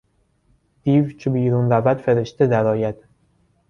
دیو 0.83 1.11
چو 1.11 1.31
بیرون 1.31 1.71
رود 1.71 1.97
فرشته 1.97 2.47
در 2.47 2.65
آید 2.67 2.95